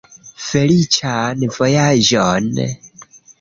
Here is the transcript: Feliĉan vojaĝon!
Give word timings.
Feliĉan 0.45 1.43
vojaĝon! 1.59 2.49